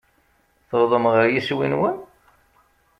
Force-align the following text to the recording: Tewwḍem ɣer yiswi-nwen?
Tewwḍem 0.69 1.05
ɣer 1.13 1.25
yiswi-nwen? 1.33 1.97